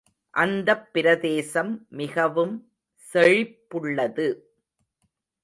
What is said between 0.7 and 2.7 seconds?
பிரதேசம் மிகவும்